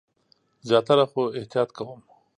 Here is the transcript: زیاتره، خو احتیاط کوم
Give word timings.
زیاتره، 0.67 1.05
خو 1.11 1.21
احتیاط 1.39 1.69
کوم 1.77 1.99